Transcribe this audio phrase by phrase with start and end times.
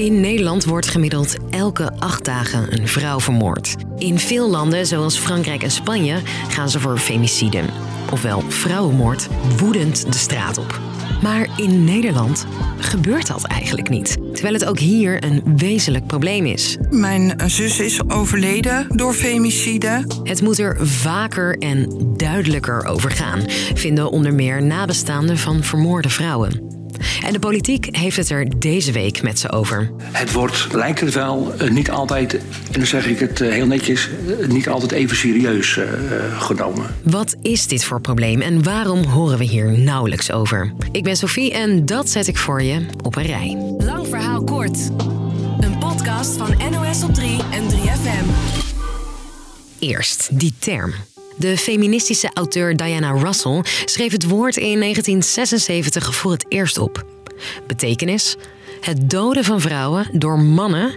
[0.00, 3.76] In Nederland wordt gemiddeld elke acht dagen een vrouw vermoord.
[3.98, 7.62] In veel landen, zoals Frankrijk en Spanje, gaan ze voor femicide.
[8.12, 10.80] Ofwel vrouwenmoord, woedend de straat op.
[11.22, 12.46] Maar in Nederland
[12.78, 14.18] gebeurt dat eigenlijk niet.
[14.32, 16.76] Terwijl het ook hier een wezenlijk probleem is.
[16.90, 20.04] Mijn zus is overleden door femicide.
[20.22, 23.42] Het moet er vaker en duidelijker over gaan,
[23.74, 26.79] vinden onder meer nabestaanden van vermoorde vrouwen.
[27.24, 29.90] En de politiek heeft het er deze week met ze over.
[30.02, 32.42] Het wordt, lijkt het wel, eh, niet altijd, en
[32.72, 34.08] dan zeg ik het eh, heel netjes,
[34.40, 35.78] eh, niet altijd even serieus
[36.38, 36.94] genomen.
[37.02, 40.72] Wat is dit voor probleem en waarom horen we hier nauwelijks over?
[40.92, 43.74] Ik ben Sophie en dat zet ik voor je op een rij.
[43.78, 44.78] Lang verhaal kort.
[45.60, 48.24] Een podcast van NOS op 3 en 3FM.
[49.78, 50.92] Eerst die term.
[51.36, 57.04] De feministische auteur Diana Russell schreef het woord in 1976 voor het eerst op.
[57.66, 58.36] Betekenis:
[58.80, 60.94] het doden van vrouwen door mannen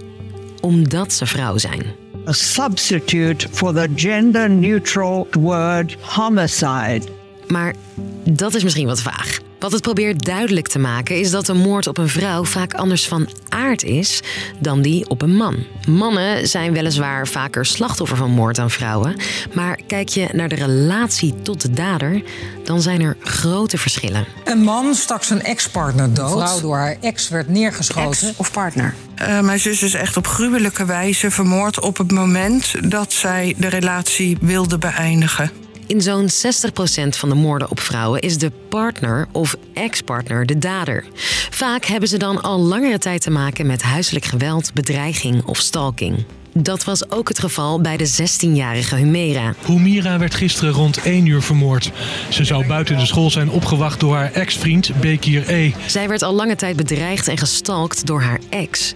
[0.62, 1.86] omdat ze vrouw zijn.
[2.28, 7.02] A substitute for the gender-neutral word homicide.
[7.48, 7.76] Maar
[8.24, 9.40] dat is misschien wat vaag.
[9.64, 13.08] Wat het probeert duidelijk te maken is dat een moord op een vrouw vaak anders
[13.08, 14.22] van aard is
[14.60, 15.56] dan die op een man.
[15.88, 19.16] Mannen zijn weliswaar vaker slachtoffer van moord dan vrouwen,
[19.54, 22.24] maar kijk je naar de relatie tot de dader,
[22.64, 24.26] dan zijn er grote verschillen.
[24.44, 26.32] Een man stak zijn ex-partner dood.
[26.32, 28.28] Een vrouw door haar ex werd neergeschoten.
[28.28, 28.96] Ex of partner?
[29.22, 33.68] Uh, mijn zus is echt op gruwelijke wijze vermoord op het moment dat zij de
[33.68, 35.63] relatie wilde beëindigen.
[35.94, 41.06] In zo'n 60% van de moorden op vrouwen is de partner of ex-partner de dader.
[41.50, 46.26] Vaak hebben ze dan al langere tijd te maken met huiselijk geweld, bedreiging of stalking.
[46.54, 49.54] Dat was ook het geval bij de 16-jarige Humera.
[49.66, 51.92] Humira werd gisteren rond 1 uur vermoord.
[52.30, 55.72] Ze zou buiten de school zijn opgewacht door haar ex-vriend Bekir E.
[55.86, 58.94] Zij werd al lange tijd bedreigd en gestalkt door haar ex.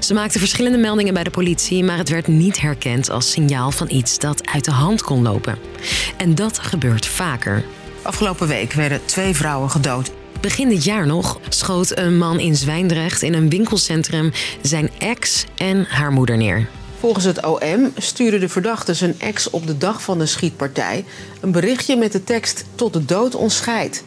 [0.00, 3.90] Ze maakte verschillende meldingen bij de politie, maar het werd niet herkend als signaal van
[3.90, 5.58] iets dat uit de hand kon lopen.
[6.16, 7.64] En dat gebeurt vaker.
[8.02, 10.10] Afgelopen week werden twee vrouwen gedood.
[10.40, 14.32] Begin dit jaar nog schoot een man in Zwijndrecht in een winkelcentrum
[14.62, 16.68] zijn ex en haar moeder neer.
[16.98, 21.04] Volgens het OM stuurde de verdachte zijn ex op de dag van de schietpartij
[21.40, 24.04] een berichtje met de tekst tot de dood ontscheidt.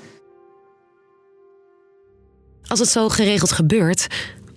[2.67, 4.07] Als het zo geregeld gebeurt,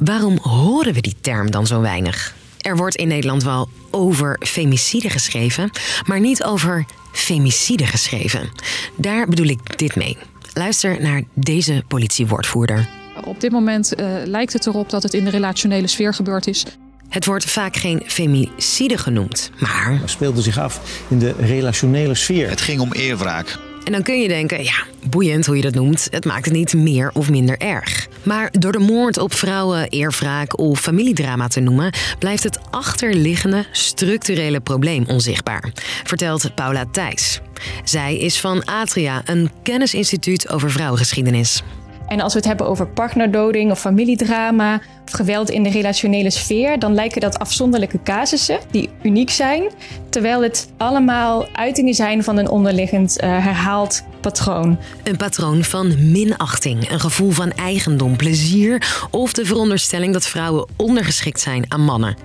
[0.05, 2.35] waarom horen we die term dan zo weinig?
[2.61, 5.71] Er wordt in Nederland wel over femicide geschreven,
[6.07, 8.51] maar niet over femicide geschreven.
[8.97, 10.17] Daar bedoel ik dit mee.
[10.55, 12.89] Luister naar deze politiewoordvoerder.
[13.25, 16.65] Op dit moment uh, lijkt het erop dat het in de relationele sfeer gebeurd is.
[17.09, 19.99] Het wordt vaak geen femicide genoemd, maar.
[20.01, 22.49] Het speelde zich af in de relationele sfeer.
[22.49, 23.59] Het ging om eerwraak.
[23.85, 26.09] En dan kun je denken, ja, boeiend hoe je dat noemt.
[26.11, 28.09] Het maakt het niet meer of minder erg.
[28.23, 34.61] Maar door de moord op vrouwen, eerwraak of familiedrama te noemen, blijft het achterliggende structurele
[34.61, 35.73] probleem onzichtbaar,
[36.05, 37.41] vertelt Paula Thijs.
[37.85, 41.63] Zij is van Atria, een kennisinstituut over vrouwengeschiedenis.
[42.07, 44.81] En als we het hebben over partnerdoding of familiedrama
[45.15, 49.71] geweld in de relationele sfeer, dan lijken dat afzonderlijke casussen die uniek zijn,
[50.11, 54.79] terwijl het allemaal uitingen zijn van een onderliggend uh, herhaald patroon.
[55.03, 61.41] Een patroon van minachting, een gevoel van eigendom, plezier of de veronderstelling dat vrouwen ondergeschikt
[61.41, 62.17] zijn aan mannen.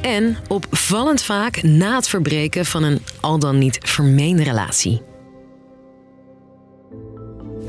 [0.00, 5.09] En opvallend vaak na het verbreken van een al dan niet vermeende relatie.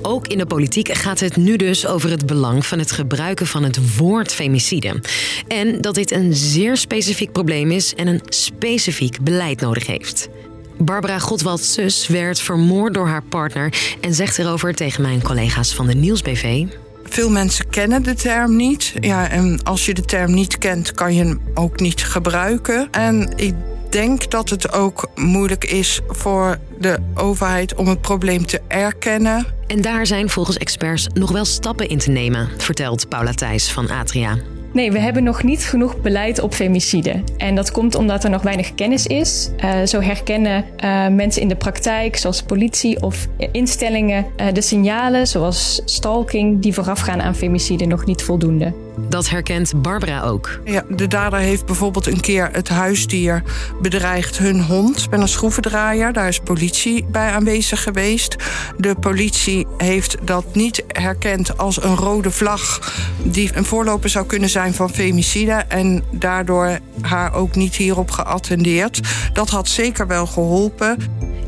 [0.02, 3.64] Ook in de politiek gaat het nu dus over het belang van het gebruiken van
[3.64, 5.02] het woord femicide.
[5.48, 10.30] En dat dit een zeer specifiek probleem is en een specifiek beleid nodig heeft.
[10.78, 15.88] Barbara Godwalds zus werd vermoord door haar partner en zegt erover tegen mijn collega's van
[15.88, 16.66] de Nieuwsbv.
[17.04, 18.94] Veel mensen kennen de term niet.
[19.00, 22.88] Ja, en als je de term niet kent, kan je hem ook niet gebruiken.
[22.92, 23.54] En ik
[23.90, 29.46] denk dat het ook moeilijk is voor de overheid om het probleem te erkennen.
[29.72, 33.90] En daar zijn volgens experts nog wel stappen in te nemen, vertelt Paula Thijs van
[33.90, 34.38] Atria.
[34.74, 37.24] Nee, we hebben nog niet genoeg beleid op femicide.
[37.38, 39.50] En dat komt omdat er nog weinig kennis is.
[39.64, 45.28] Uh, zo herkennen uh, mensen in de praktijk, zoals politie of instellingen, uh, de signalen
[45.28, 48.74] zoals stalking die voorafgaan aan femicide nog niet voldoende.
[48.98, 50.60] Dat herkent Barbara ook.
[50.66, 53.44] Ja, de dader heeft bijvoorbeeld een keer het huisdier
[53.82, 56.14] bedreigd, hun hond, met een schroevendraaier.
[56.14, 58.36] Daar is politie bij aanwezig geweest.
[58.78, 62.94] De politie heeft dat niet herkend als een rode vlag
[63.24, 69.00] die een voorloper zou kunnen zijn van femicide en daardoor haar ook niet hierop geattendeerd.
[69.34, 70.98] Dat had zeker wel geholpen.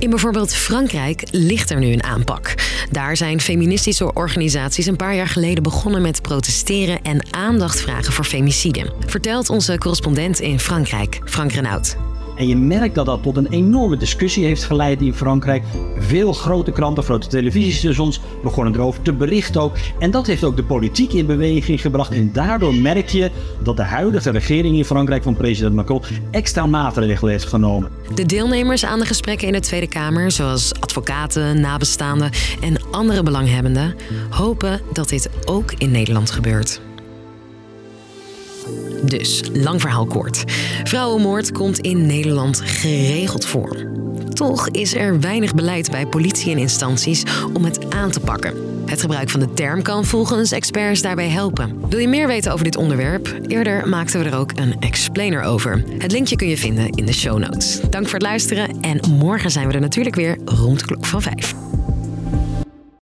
[0.04, 2.56] In bijvoorbeeld Frankrijk ligt er nu een aanpak.
[2.92, 8.26] Daar zijn feministische organisaties een paar jaar geleden begonnen met protesteren en aandacht vragen voor
[8.26, 8.94] femicide.
[9.06, 11.98] Vertelt onze correspondent in Frankrijk, Frank Renaud.
[12.36, 15.64] En je merkt dat dat tot een enorme discussie heeft geleid in Frankrijk.
[15.98, 19.76] Veel grote kranten, grote televisiestations begonnen erover te berichten ook.
[20.00, 22.12] En dat heeft ook de politiek in beweging gebracht.
[22.12, 23.32] En daardoor merk je
[23.64, 26.02] dat de huidige regering in Frankrijk van president Macron
[26.32, 27.90] extra maatregelen heeft genomen.
[28.16, 32.32] De deelnemers aan de gesprekken in de Tweede Kamer, zoals advocaten, nabestaanden
[32.62, 33.96] en andere belanghebbenden,
[34.30, 36.82] hopen dat dit ook in Nederland gebeurt.
[39.06, 40.44] Dus, lang verhaal kort.
[40.84, 43.92] Vrouwenmoord komt in Nederland geregeld voor.
[44.34, 47.24] Toch is er weinig beleid bij politie en instanties
[47.54, 48.74] om het aan te pakken.
[48.86, 51.90] Het gebruik van de term kan volgens experts daarbij helpen.
[51.90, 53.36] Wil je meer weten over dit onderwerp?
[53.48, 55.84] Eerder maakten we er ook een explainer over.
[55.98, 57.80] Het linkje kun je vinden in de show notes.
[57.90, 61.22] Dank voor het luisteren en morgen zijn we er natuurlijk weer rond de klok van
[61.22, 61.73] 5.